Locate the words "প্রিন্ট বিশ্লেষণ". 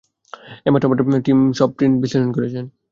1.77-2.31